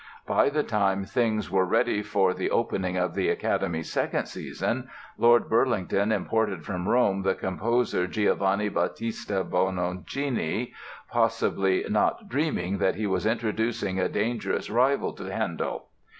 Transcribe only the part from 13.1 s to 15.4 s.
introducing a dangerous rival to